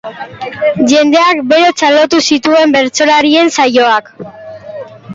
Jendeak 0.93 1.43
bero 1.51 1.69
txalotu 1.83 2.23
zituen 2.31 2.77
bertsolarien 2.79 3.57
saioak. 3.61 4.15